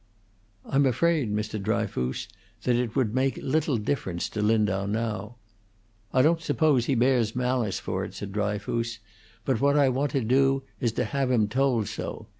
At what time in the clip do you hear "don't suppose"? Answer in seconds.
6.23-6.87